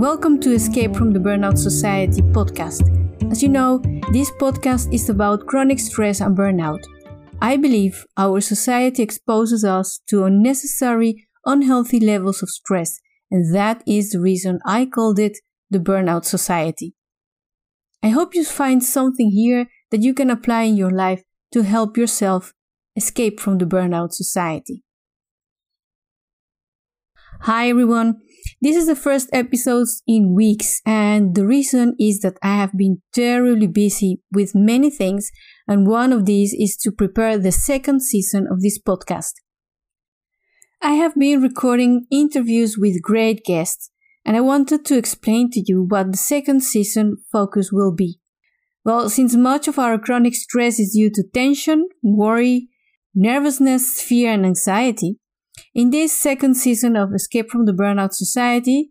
Welcome 0.00 0.40
to 0.40 0.54
Escape 0.54 0.96
from 0.96 1.12
the 1.12 1.18
Burnout 1.18 1.58
Society 1.58 2.22
podcast. 2.22 2.80
As 3.30 3.42
you 3.42 3.50
know, 3.50 3.82
this 4.12 4.30
podcast 4.40 4.90
is 4.94 5.10
about 5.10 5.46
chronic 5.46 5.78
stress 5.78 6.22
and 6.22 6.34
burnout. 6.34 6.82
I 7.42 7.58
believe 7.58 8.06
our 8.16 8.40
society 8.40 9.02
exposes 9.02 9.62
us 9.62 10.00
to 10.08 10.24
unnecessary, 10.24 11.28
unhealthy 11.44 12.00
levels 12.00 12.42
of 12.42 12.48
stress, 12.48 12.98
and 13.30 13.54
that 13.54 13.82
is 13.86 14.12
the 14.12 14.20
reason 14.20 14.58
I 14.64 14.86
called 14.86 15.18
it 15.18 15.36
the 15.68 15.78
Burnout 15.78 16.24
Society. 16.24 16.94
I 18.02 18.08
hope 18.08 18.34
you 18.34 18.42
find 18.46 18.82
something 18.82 19.32
here 19.32 19.66
that 19.90 20.00
you 20.00 20.14
can 20.14 20.30
apply 20.30 20.62
in 20.62 20.76
your 20.76 20.90
life 20.90 21.24
to 21.52 21.60
help 21.60 21.98
yourself 21.98 22.54
escape 22.96 23.38
from 23.38 23.58
the 23.58 23.66
Burnout 23.66 24.12
Society. 24.12 24.82
Hi 27.42 27.68
everyone, 27.68 28.20
this 28.60 28.76
is 28.76 28.86
the 28.86 28.96
first 28.96 29.28
episode 29.32 29.86
in 30.06 30.34
weeks, 30.34 30.80
and 30.84 31.34
the 31.34 31.46
reason 31.46 31.94
is 31.98 32.20
that 32.20 32.38
I 32.42 32.56
have 32.56 32.76
been 32.76 33.02
terribly 33.12 33.66
busy 33.66 34.20
with 34.32 34.54
many 34.54 34.90
things, 34.90 35.30
and 35.68 35.86
one 35.86 36.12
of 36.12 36.26
these 36.26 36.52
is 36.52 36.76
to 36.78 36.92
prepare 36.92 37.38
the 37.38 37.52
second 37.52 38.02
season 38.02 38.46
of 38.50 38.60
this 38.60 38.78
podcast. 38.78 39.34
I 40.82 40.94
have 40.94 41.14
been 41.14 41.42
recording 41.42 42.06
interviews 42.10 42.76
with 42.78 43.02
great 43.02 43.44
guests, 43.44 43.90
and 44.24 44.36
I 44.36 44.40
wanted 44.40 44.84
to 44.86 44.96
explain 44.96 45.50
to 45.50 45.62
you 45.64 45.86
what 45.88 46.12
the 46.12 46.18
second 46.18 46.62
season 46.62 47.18
focus 47.30 47.70
will 47.70 47.94
be. 47.94 48.18
Well, 48.84 49.10
since 49.10 49.36
much 49.36 49.68
of 49.68 49.78
our 49.78 49.98
chronic 49.98 50.34
stress 50.34 50.80
is 50.80 50.94
due 50.94 51.10
to 51.10 51.22
tension, 51.34 51.86
worry, 52.02 52.68
nervousness, 53.14 54.00
fear, 54.00 54.32
and 54.32 54.46
anxiety, 54.46 55.19
in 55.74 55.90
this 55.90 56.12
second 56.12 56.54
season 56.54 56.96
of 56.96 57.14
Escape 57.14 57.50
from 57.50 57.66
the 57.66 57.72
Burnout 57.72 58.12
Society, 58.12 58.90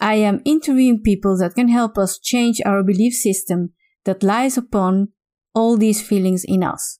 I 0.00 0.14
am 0.14 0.40
interviewing 0.44 1.02
people 1.02 1.36
that 1.38 1.54
can 1.54 1.68
help 1.68 1.98
us 1.98 2.18
change 2.18 2.60
our 2.64 2.82
belief 2.82 3.12
system 3.12 3.72
that 4.04 4.22
lies 4.22 4.56
upon 4.56 5.08
all 5.54 5.76
these 5.76 6.00
feelings 6.00 6.42
in 6.44 6.62
us. 6.62 6.98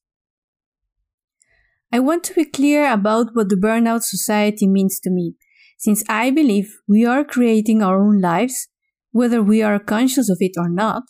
I 1.92 1.98
want 1.98 2.24
to 2.24 2.34
be 2.34 2.44
clear 2.44 2.92
about 2.92 3.28
what 3.32 3.48
the 3.48 3.56
Burnout 3.56 4.02
Society 4.02 4.68
means 4.68 5.00
to 5.00 5.10
me, 5.10 5.34
since 5.78 6.04
I 6.08 6.30
believe 6.30 6.78
we 6.86 7.04
are 7.04 7.24
creating 7.24 7.82
our 7.82 8.00
own 8.00 8.20
lives, 8.20 8.68
whether 9.12 9.42
we 9.42 9.62
are 9.62 9.78
conscious 9.78 10.30
of 10.30 10.38
it 10.40 10.52
or 10.56 10.68
not. 10.68 11.04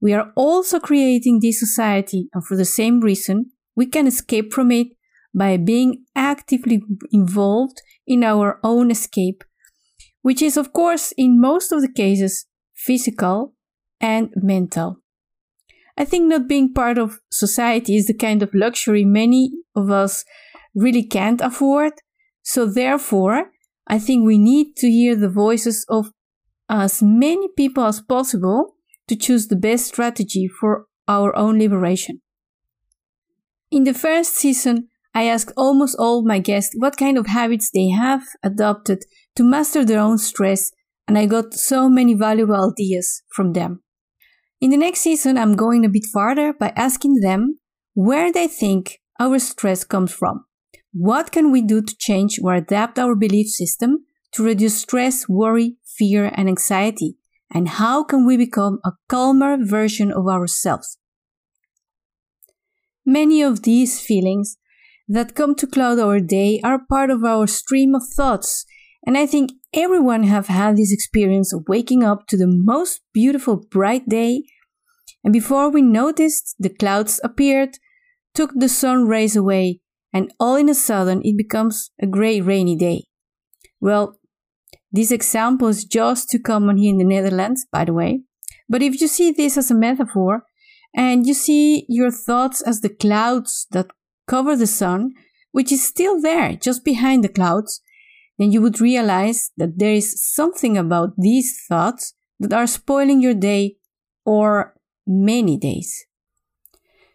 We 0.00 0.12
are 0.12 0.32
also 0.36 0.80
creating 0.80 1.40
this 1.40 1.58
society, 1.60 2.28
and 2.32 2.46
for 2.46 2.56
the 2.56 2.64
same 2.64 3.00
reason, 3.00 3.50
we 3.74 3.86
can 3.86 4.06
escape 4.06 4.52
from 4.52 4.70
it 4.70 4.88
by 5.34 5.56
being 5.56 6.04
actively 6.14 6.82
involved 7.10 7.82
in 8.06 8.22
our 8.22 8.60
own 8.62 8.90
escape, 8.90 9.42
which 10.22 10.40
is, 10.40 10.56
of 10.56 10.72
course, 10.72 11.12
in 11.16 11.40
most 11.40 11.72
of 11.72 11.82
the 11.82 11.92
cases, 11.92 12.46
physical 12.74 13.54
and 14.00 14.30
mental. 14.36 14.98
I 15.96 16.04
think 16.04 16.26
not 16.26 16.48
being 16.48 16.72
part 16.72 16.98
of 16.98 17.20
society 17.30 17.96
is 17.96 18.06
the 18.06 18.14
kind 18.14 18.42
of 18.42 18.54
luxury 18.54 19.04
many 19.04 19.50
of 19.76 19.90
us 19.90 20.24
really 20.74 21.04
can't 21.04 21.40
afford. 21.40 21.92
So, 22.42 22.66
therefore, 22.66 23.50
I 23.86 23.98
think 23.98 24.26
we 24.26 24.38
need 24.38 24.76
to 24.76 24.88
hear 24.88 25.14
the 25.14 25.28
voices 25.28 25.86
of 25.88 26.10
as 26.68 27.02
many 27.02 27.48
people 27.56 27.84
as 27.84 28.00
possible 28.00 28.74
to 29.08 29.16
choose 29.16 29.48
the 29.48 29.56
best 29.56 29.86
strategy 29.86 30.48
for 30.48 30.86
our 31.06 31.36
own 31.36 31.58
liberation. 31.58 32.20
In 33.70 33.84
the 33.84 33.94
first 33.94 34.34
season, 34.34 34.88
I 35.14 35.24
asked 35.24 35.52
almost 35.56 35.96
all 35.98 36.24
my 36.24 36.40
guests 36.40 36.74
what 36.76 36.96
kind 36.96 37.16
of 37.16 37.28
habits 37.28 37.70
they 37.72 37.90
have 37.90 38.22
adopted 38.42 39.04
to 39.36 39.44
master 39.44 39.84
their 39.84 40.00
own 40.00 40.18
stress, 40.18 40.72
and 41.06 41.16
I 41.16 41.26
got 41.26 41.54
so 41.54 41.88
many 41.88 42.14
valuable 42.14 42.72
ideas 42.72 43.22
from 43.30 43.52
them. 43.52 43.82
In 44.60 44.70
the 44.70 44.76
next 44.76 45.00
season, 45.00 45.38
I'm 45.38 45.54
going 45.54 45.84
a 45.84 45.88
bit 45.88 46.06
farther 46.12 46.52
by 46.52 46.72
asking 46.74 47.20
them 47.20 47.60
where 47.94 48.32
they 48.32 48.48
think 48.48 48.98
our 49.20 49.38
stress 49.38 49.84
comes 49.84 50.12
from. 50.12 50.46
What 50.92 51.30
can 51.30 51.52
we 51.52 51.62
do 51.62 51.82
to 51.82 51.96
change 51.98 52.40
or 52.42 52.54
adapt 52.54 52.98
our 52.98 53.14
belief 53.14 53.48
system 53.48 54.06
to 54.32 54.42
reduce 54.42 54.78
stress, 54.78 55.28
worry, 55.28 55.76
fear, 55.96 56.32
and 56.34 56.48
anxiety? 56.48 57.16
And 57.52 57.68
how 57.68 58.02
can 58.02 58.26
we 58.26 58.36
become 58.36 58.80
a 58.84 58.92
calmer 59.08 59.56
version 59.60 60.10
of 60.10 60.26
ourselves? 60.26 60.98
Many 63.06 63.42
of 63.42 63.62
these 63.62 64.00
feelings 64.00 64.56
that 65.08 65.34
come 65.34 65.54
to 65.56 65.66
cloud 65.66 65.98
our 65.98 66.20
day 66.20 66.60
are 66.64 66.86
part 66.88 67.10
of 67.10 67.24
our 67.24 67.46
stream 67.46 67.94
of 67.94 68.02
thoughts. 68.16 68.64
And 69.06 69.18
I 69.18 69.26
think 69.26 69.50
everyone 69.72 70.22
have 70.24 70.46
had 70.46 70.76
this 70.76 70.92
experience 70.92 71.52
of 71.52 71.68
waking 71.68 72.02
up 72.02 72.26
to 72.28 72.36
the 72.36 72.46
most 72.46 73.00
beautiful 73.12 73.56
bright 73.56 74.08
day. 74.08 74.44
And 75.22 75.32
before 75.32 75.70
we 75.70 75.82
noticed, 75.82 76.54
the 76.58 76.70
clouds 76.70 77.20
appeared, 77.22 77.78
took 78.34 78.52
the 78.54 78.68
sun 78.68 79.06
rays 79.06 79.36
away, 79.36 79.80
and 80.12 80.32
all 80.40 80.56
in 80.56 80.68
a 80.68 80.74
sudden 80.74 81.20
it 81.24 81.36
becomes 81.36 81.90
a 82.00 82.06
grey 82.06 82.40
rainy 82.40 82.76
day. 82.76 83.04
Well, 83.80 84.18
this 84.90 85.10
example 85.10 85.68
is 85.68 85.84
just 85.84 86.30
too 86.30 86.38
common 86.38 86.76
here 86.76 86.90
in 86.90 86.98
the 86.98 87.04
Netherlands, 87.04 87.66
by 87.70 87.84
the 87.84 87.92
way. 87.92 88.22
But 88.68 88.82
if 88.82 89.00
you 89.00 89.08
see 89.08 89.32
this 89.32 89.58
as 89.58 89.70
a 89.70 89.74
metaphor, 89.74 90.44
and 90.94 91.26
you 91.26 91.34
see 91.34 91.84
your 91.88 92.10
thoughts 92.10 92.62
as 92.62 92.80
the 92.80 92.88
clouds 92.88 93.66
that 93.72 93.88
cover 94.26 94.56
the 94.56 94.66
sun, 94.66 95.12
which 95.52 95.70
is 95.70 95.86
still 95.86 96.20
there 96.20 96.54
just 96.54 96.84
behind 96.84 97.22
the 97.22 97.28
clouds, 97.28 97.80
then 98.38 98.50
you 98.50 98.60
would 98.60 98.80
realize 98.80 99.50
that 99.56 99.78
there 99.78 99.92
is 99.92 100.20
something 100.20 100.76
about 100.76 101.14
these 101.16 101.64
thoughts 101.68 102.14
that 102.40 102.52
are 102.52 102.66
spoiling 102.66 103.20
your 103.20 103.34
day 103.34 103.76
or 104.24 104.74
many 105.06 105.56
days. 105.56 106.06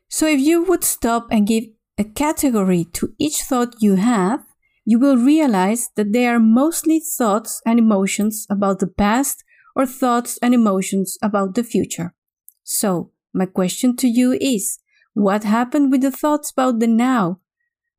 So 0.07 0.27
if 0.27 0.39
you 0.39 0.63
would 0.63 0.83
stop 0.83 1.27
and 1.31 1.47
give 1.47 1.65
a 1.97 2.03
category 2.03 2.85
to 2.93 3.13
each 3.19 3.41
thought 3.43 3.81
you 3.81 3.95
have, 3.95 4.45
you 4.85 4.97
will 4.97 5.17
realize 5.17 5.89
that 5.95 6.13
they 6.13 6.25
are 6.25 6.39
mostly 6.39 6.99
thoughts 6.99 7.61
and 7.65 7.77
emotions 7.77 8.47
about 8.49 8.79
the 8.79 8.87
past 8.87 9.43
or 9.75 9.85
thoughts 9.85 10.39
and 10.41 10.53
emotions 10.53 11.17
about 11.21 11.53
the 11.53 11.63
future. 11.63 12.15
So, 12.63 13.11
my 13.33 13.45
question 13.45 13.95
to 13.97 14.07
you 14.07 14.37
is 14.41 14.78
what 15.13 15.43
happened 15.43 15.91
with 15.91 16.01
the 16.01 16.11
thoughts 16.11 16.51
about 16.51 16.79
the 16.79 16.87
now? 16.87 17.39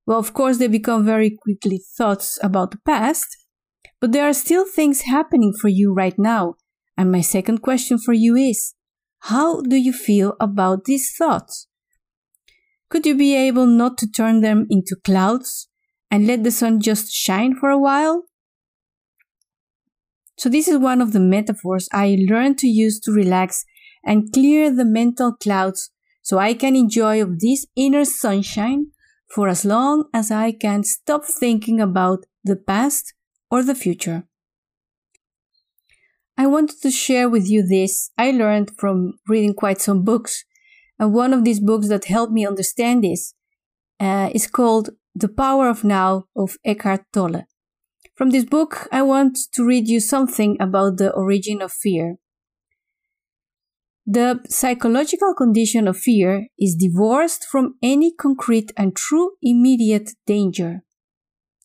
Well, 0.06 0.18
of 0.18 0.32
course, 0.32 0.58
they 0.58 0.68
become 0.68 1.04
very 1.04 1.30
quickly 1.30 1.80
thoughts 1.96 2.38
about 2.42 2.70
the 2.70 2.78
past, 2.84 3.26
but 4.00 4.12
there 4.12 4.28
are 4.28 4.32
still 4.32 4.66
things 4.66 5.02
happening 5.02 5.52
for 5.60 5.68
you 5.68 5.92
right 5.92 6.18
now. 6.18 6.54
And 6.96 7.12
my 7.12 7.20
second 7.20 7.58
question 7.58 7.98
for 7.98 8.12
you 8.12 8.36
is 8.36 8.74
How 9.20 9.60
do 9.60 9.76
you 9.76 9.92
feel 9.92 10.34
about 10.40 10.84
these 10.84 11.14
thoughts? 11.16 11.68
Could 12.88 13.06
you 13.06 13.14
be 13.14 13.36
able 13.36 13.66
not 13.66 13.98
to 13.98 14.10
turn 14.10 14.40
them 14.40 14.66
into 14.68 14.96
clouds 15.04 15.68
and 16.10 16.26
let 16.26 16.42
the 16.42 16.50
sun 16.50 16.80
just 16.80 17.12
shine 17.12 17.54
for 17.54 17.70
a 17.70 17.78
while? 17.78 18.24
So, 20.36 20.48
this 20.48 20.66
is 20.66 20.78
one 20.78 21.00
of 21.00 21.12
the 21.12 21.20
metaphors 21.20 21.88
I 21.92 22.16
learned 22.28 22.58
to 22.58 22.66
use 22.66 22.98
to 23.00 23.12
relax 23.12 23.64
and 24.04 24.32
clear 24.32 24.74
the 24.74 24.84
mental 24.84 25.32
clouds 25.34 25.90
so 26.30 26.38
I 26.38 26.54
can 26.54 26.76
enjoy 26.76 27.20
of 27.20 27.40
this 27.40 27.66
inner 27.74 28.04
sunshine 28.04 28.92
for 29.34 29.48
as 29.48 29.64
long 29.64 30.04
as 30.14 30.30
I 30.30 30.52
can 30.52 30.84
stop 30.84 31.24
thinking 31.24 31.80
about 31.80 32.20
the 32.44 32.54
past 32.54 33.14
or 33.50 33.64
the 33.64 33.74
future. 33.74 34.22
I 36.38 36.46
wanted 36.46 36.80
to 36.82 36.92
share 36.92 37.28
with 37.28 37.50
you 37.50 37.66
this 37.66 38.12
I 38.16 38.30
learned 38.30 38.70
from 38.78 39.14
reading 39.26 39.54
quite 39.54 39.80
some 39.80 40.04
books, 40.04 40.44
and 41.00 41.12
one 41.12 41.34
of 41.34 41.42
these 41.42 41.58
books 41.58 41.88
that 41.88 42.04
helped 42.04 42.32
me 42.32 42.46
understand 42.46 43.02
this 43.02 43.34
uh, 43.98 44.30
is 44.32 44.46
called 44.46 44.90
The 45.16 45.32
Power 45.42 45.68
of 45.68 45.82
Now 45.82 46.26
of 46.36 46.58
Eckhart 46.64 47.06
Tolle. 47.12 47.42
From 48.14 48.30
this 48.30 48.44
book, 48.44 48.86
I 48.92 49.02
want 49.02 49.36
to 49.54 49.66
read 49.66 49.88
you 49.88 49.98
something 49.98 50.56
about 50.60 50.98
the 50.98 51.10
origin 51.10 51.60
of 51.60 51.72
fear. 51.72 52.19
The 54.06 54.40
psychological 54.48 55.34
condition 55.34 55.86
of 55.86 55.96
fear 55.96 56.46
is 56.58 56.74
divorced 56.74 57.44
from 57.44 57.74
any 57.82 58.12
concrete 58.12 58.72
and 58.76 58.96
true 58.96 59.32
immediate 59.42 60.10
danger. 60.26 60.82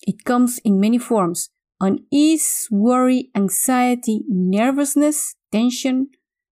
It 0.02 0.24
comes 0.26 0.60
in 0.60 0.80
many 0.80 0.98
forms 0.98 1.50
unease, 1.82 2.68
worry, 2.72 3.30
anxiety, 3.36 4.22
nervousness, 4.28 5.36
tension, 5.52 6.10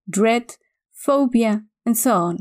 dread, 0.10 0.56
phobia, 0.92 1.64
and 1.86 1.98
so 1.98 2.14
on. 2.14 2.38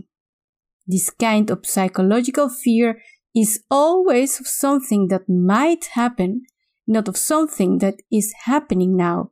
This 0.87 1.11
kind 1.11 1.51
of 1.51 1.65
psychological 1.65 2.49
fear 2.49 3.01
is 3.35 3.63
always 3.71 4.41
of 4.41 4.47
something 4.47 5.09
that 5.09 5.29
might 5.29 5.87
happen, 5.93 6.43
not 6.87 7.09
of 7.09 7.17
something 7.17 7.79
that 7.79 7.97
is 8.11 8.35
happening 8.45 8.97
now. 8.97 9.31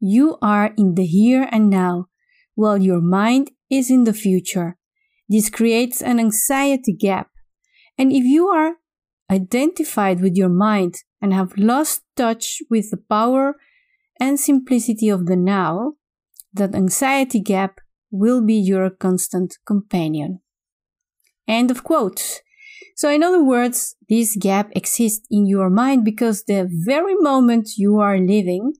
You 0.00 0.38
are 0.42 0.72
in 0.76 0.94
the 0.94 1.06
here 1.06 1.48
and 1.50 1.70
now, 1.70 2.06
while 2.54 2.78
your 2.78 3.00
mind 3.00 3.50
is 3.70 3.90
in 3.90 4.04
the 4.04 4.12
future. 4.12 4.76
This 5.28 5.48
creates 5.48 6.02
an 6.02 6.20
anxiety 6.20 6.92
gap. 6.92 7.30
And 7.96 8.12
if 8.12 8.24
you 8.24 8.48
are 8.48 8.74
identified 9.30 10.20
with 10.20 10.36
your 10.36 10.48
mind 10.48 10.96
and 11.20 11.32
have 11.32 11.56
lost 11.56 12.02
touch 12.16 12.58
with 12.70 12.90
the 12.90 12.96
power 12.96 13.56
and 14.20 14.38
simplicity 14.38 15.08
of 15.08 15.26
the 15.26 15.36
now, 15.36 15.94
that 16.52 16.74
anxiety 16.74 17.40
gap 17.40 17.80
will 18.10 18.40
be 18.40 18.54
your 18.54 18.90
constant 18.90 19.56
companion. 19.66 20.40
End 21.48 21.70
of 21.70 21.82
quote. 21.82 22.40
So, 22.96 23.10
in 23.10 23.24
other 23.24 23.42
words, 23.42 23.96
this 24.08 24.36
gap 24.36 24.70
exists 24.76 25.26
in 25.30 25.46
your 25.46 25.68
mind 25.68 26.04
because 26.04 26.44
the 26.44 26.68
very 26.70 27.16
moment 27.16 27.70
you 27.76 27.98
are 27.98 28.18
living, 28.18 28.74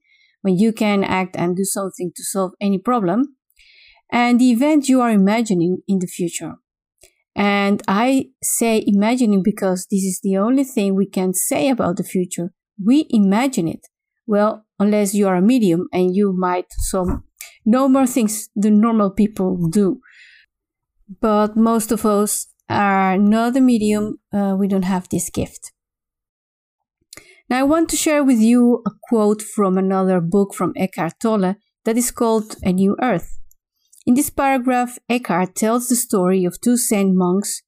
when 0.44 0.58
you 0.58 0.74
can 0.74 1.02
act 1.02 1.36
and 1.36 1.56
do 1.56 1.64
something 1.64 2.12
to 2.14 2.22
solve 2.22 2.52
any 2.60 2.76
problem, 2.76 3.36
and 4.12 4.38
the 4.38 4.50
event 4.50 4.90
you 4.90 5.00
are 5.00 5.10
imagining 5.10 5.78
in 5.88 6.00
the 6.00 6.06
future. 6.06 6.56
And 7.34 7.82
I 7.88 8.26
say 8.42 8.84
imagining 8.86 9.42
because 9.42 9.86
this 9.90 10.02
is 10.02 10.20
the 10.22 10.36
only 10.36 10.64
thing 10.64 10.94
we 10.94 11.06
can 11.06 11.32
say 11.32 11.70
about 11.70 11.96
the 11.96 12.04
future. 12.04 12.52
We 12.84 13.06
imagine 13.08 13.68
it. 13.68 13.86
Well, 14.26 14.66
unless 14.78 15.14
you 15.14 15.26
are 15.28 15.36
a 15.36 15.42
medium 15.42 15.88
and 15.94 16.14
you 16.14 16.34
might 16.36 16.66
some 16.90 17.24
no 17.64 17.88
more 17.88 18.06
things 18.06 18.50
the 18.54 18.70
normal 18.70 19.10
people 19.10 19.68
do. 19.70 20.00
But 21.20 21.56
most 21.56 21.90
of 21.90 22.04
us 22.04 22.48
are 22.68 23.16
not 23.16 23.56
a 23.56 23.62
medium. 23.62 24.18
Uh, 24.30 24.56
we 24.58 24.68
don't 24.68 24.84
have 24.84 25.08
this 25.08 25.30
gift. 25.30 25.72
Now, 27.50 27.60
I 27.60 27.62
want 27.64 27.90
to 27.90 27.96
share 27.96 28.24
with 28.24 28.38
you 28.38 28.82
a 28.86 28.90
quote 29.02 29.42
from 29.42 29.76
another 29.76 30.20
book 30.20 30.54
from 30.54 30.72
Eckhart 30.76 31.20
Tolle 31.20 31.56
that 31.84 31.98
is 31.98 32.10
called 32.10 32.56
A 32.62 32.72
New 32.72 32.96
Earth. 33.02 33.38
In 34.06 34.14
this 34.14 34.30
paragraph, 34.30 34.98
Eckhart 35.10 35.54
tells 35.54 35.88
the 35.88 35.96
story 35.96 36.46
of 36.46 36.58
two 36.60 36.78
Zen 36.78 37.14
monks. 37.14 37.62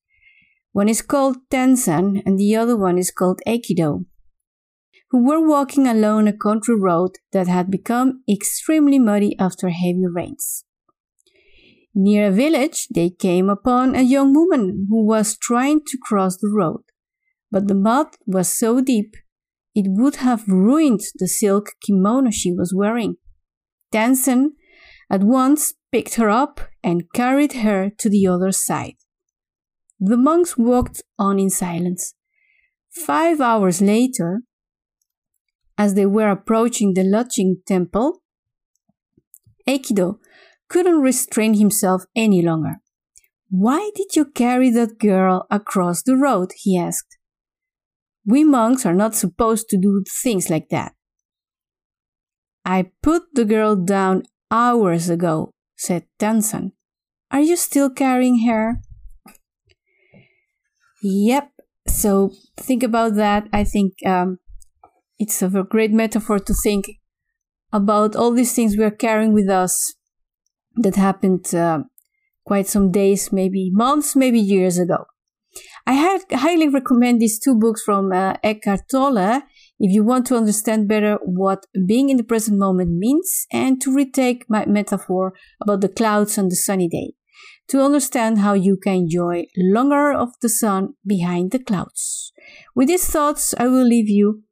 One 0.72 0.88
is 0.88 1.02
called 1.02 1.36
Tenzan 1.50 2.22
and 2.24 2.38
the 2.38 2.56
other 2.56 2.76
one 2.76 2.96
is 2.96 3.10
called 3.10 3.42
Ekido, 3.46 4.06
who 5.10 5.26
were 5.26 5.46
walking 5.46 5.86
along 5.86 6.26
a 6.26 6.36
country 6.36 6.74
road 6.74 7.12
that 7.32 7.46
had 7.46 7.70
become 7.70 8.22
extremely 8.30 8.98
muddy 8.98 9.38
after 9.38 9.68
heavy 9.68 10.06
rains. 10.10 10.64
Near 11.94 12.28
a 12.28 12.32
village, 12.32 12.88
they 12.88 13.10
came 13.10 13.50
upon 13.50 13.94
a 13.94 14.02
young 14.02 14.32
woman 14.32 14.86
who 14.88 15.06
was 15.06 15.36
trying 15.36 15.80
to 15.80 15.98
cross 16.02 16.38
the 16.38 16.52
road, 16.54 16.82
but 17.50 17.68
the 17.68 17.74
mud 17.74 18.08
was 18.26 18.48
so 18.50 18.80
deep 18.80 19.16
it 19.76 19.84
would 19.88 20.16
have 20.16 20.48
ruined 20.48 21.02
the 21.16 21.28
silk 21.28 21.72
kimono 21.82 22.30
she 22.30 22.50
was 22.50 22.72
wearing. 22.74 23.16
Tenzan 23.92 24.52
at 25.10 25.22
once 25.22 25.74
picked 25.92 26.14
her 26.14 26.30
up 26.30 26.60
and 26.82 27.12
carried 27.12 27.52
her 27.52 27.90
to 27.98 28.08
the 28.08 28.26
other 28.26 28.52
side. 28.52 28.96
The 30.00 30.16
monks 30.16 30.56
walked 30.56 31.02
on 31.18 31.38
in 31.38 31.50
silence. 31.50 32.14
Five 32.90 33.38
hours 33.42 33.82
later, 33.82 34.40
as 35.76 35.92
they 35.92 36.06
were 36.06 36.30
approaching 36.30 36.94
the 36.94 37.04
lodging 37.04 37.58
temple, 37.66 38.22
Ekido 39.68 40.18
couldn't 40.68 41.02
restrain 41.02 41.54
himself 41.54 42.04
any 42.16 42.40
longer. 42.40 42.76
Why 43.50 43.90
did 43.94 44.16
you 44.16 44.24
carry 44.24 44.70
that 44.70 44.98
girl 44.98 45.46
across 45.50 46.02
the 46.02 46.16
road? 46.16 46.52
he 46.56 46.78
asked. 46.78 47.15
We 48.26 48.44
monks 48.44 48.84
are 48.84 48.94
not 48.94 49.14
supposed 49.14 49.68
to 49.70 49.78
do 49.78 50.02
things 50.22 50.50
like 50.50 50.68
that. 50.70 50.94
I 52.64 52.90
put 53.02 53.22
the 53.34 53.44
girl 53.44 53.76
down 53.76 54.24
hours 54.50 55.08
ago, 55.08 55.52
said 55.76 56.04
Tenzan. 56.18 56.72
Are 57.30 57.40
you 57.40 57.56
still 57.56 57.90
carrying 57.90 58.46
her? 58.46 58.80
Yep. 61.02 61.50
So 61.86 62.32
think 62.56 62.82
about 62.82 63.14
that. 63.14 63.48
I 63.52 63.62
think 63.62 63.94
um, 64.04 64.38
it's 65.18 65.40
a 65.42 65.48
great 65.48 65.92
metaphor 65.92 66.38
to 66.40 66.54
think 66.62 66.90
about 67.72 68.16
all 68.16 68.32
these 68.32 68.54
things 68.54 68.76
we 68.76 68.84
are 68.84 68.90
carrying 68.90 69.32
with 69.32 69.48
us 69.48 69.94
that 70.76 70.96
happened 70.96 71.54
uh, 71.54 71.84
quite 72.44 72.66
some 72.66 72.90
days, 72.90 73.32
maybe 73.32 73.70
months, 73.72 74.16
maybe 74.16 74.40
years 74.40 74.78
ago. 74.78 75.04
I 75.88 76.20
highly 76.32 76.68
recommend 76.68 77.20
these 77.20 77.38
two 77.38 77.54
books 77.54 77.82
from 77.82 78.10
uh, 78.12 78.34
Eckhart 78.42 78.88
Tolle 78.90 79.42
if 79.78 79.92
you 79.92 80.02
want 80.02 80.26
to 80.26 80.36
understand 80.36 80.88
better 80.88 81.18
what 81.22 81.66
being 81.86 82.08
in 82.08 82.16
the 82.16 82.24
present 82.24 82.58
moment 82.58 82.90
means 82.90 83.46
and 83.52 83.80
to 83.82 83.94
retake 83.94 84.44
my 84.48 84.64
metaphor 84.66 85.34
about 85.62 85.82
the 85.82 85.88
clouds 85.88 86.38
on 86.38 86.48
the 86.48 86.56
sunny 86.56 86.88
day, 86.88 87.12
to 87.68 87.82
understand 87.82 88.38
how 88.38 88.54
you 88.54 88.76
can 88.76 88.94
enjoy 88.94 89.44
longer 89.56 90.12
of 90.12 90.30
the 90.40 90.48
sun 90.48 90.94
behind 91.06 91.50
the 91.50 91.58
clouds. 91.58 92.32
With 92.74 92.88
these 92.88 93.08
thoughts, 93.08 93.54
I 93.58 93.68
will 93.68 93.86
leave 93.86 94.08
you, 94.08 94.42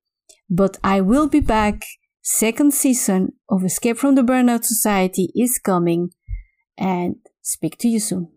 but 0.51 0.77
I 0.85 1.01
will 1.01 1.29
be 1.29 1.41
back. 1.41 1.83
Second 2.23 2.73
season 2.73 3.33
of 3.51 3.65
Escape 3.65 3.99
from 3.99 4.15
the 4.15 4.23
Burnout 4.23 4.65
Society 4.65 5.31
is 5.35 5.59
coming 5.59 6.11
and 6.79 7.17
speak 7.43 7.77
to 7.79 7.89
you 7.89 8.01
soon. 8.01 8.29